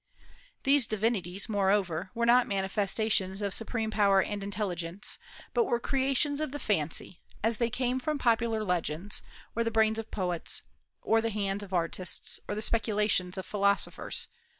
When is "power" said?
3.91-4.19